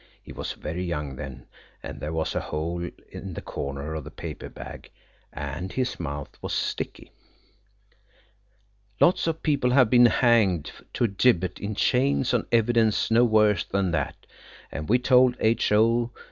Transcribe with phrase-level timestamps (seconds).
[0.23, 1.45] He was very young then,
[1.83, 4.89] and there was a hole in the corner of the paper bag
[5.31, 7.11] and his mouth was sticky.
[8.99, 13.63] Lots of people have been hanged to a gibbet in chains on evidence no worse
[13.63, 14.25] than that,
[14.71, 16.09] and we told H.O.